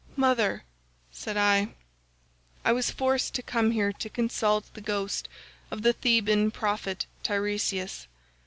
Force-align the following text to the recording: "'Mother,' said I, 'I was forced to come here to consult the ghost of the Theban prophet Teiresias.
"'Mother,' 0.17 0.63
said 1.11 1.37
I, 1.37 1.75
'I 2.65 2.71
was 2.71 2.89
forced 2.89 3.35
to 3.35 3.43
come 3.43 3.69
here 3.69 3.93
to 3.93 4.09
consult 4.09 4.73
the 4.73 4.81
ghost 4.81 5.29
of 5.69 5.83
the 5.83 5.93
Theban 5.93 6.49
prophet 6.49 7.05
Teiresias. 7.21 8.07